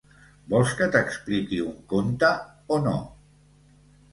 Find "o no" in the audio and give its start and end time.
2.77-2.95